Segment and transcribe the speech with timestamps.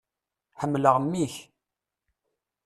[0.59, 1.35] Ḥemmleɣ mmi-k.